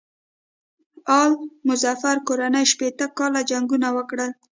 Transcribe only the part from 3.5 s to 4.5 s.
جنګونه وکړل.